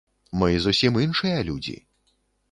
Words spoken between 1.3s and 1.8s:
людзі.